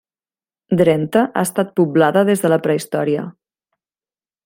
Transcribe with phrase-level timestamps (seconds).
[0.79, 3.31] Drenthe ha estat poblada des de la prehistòria.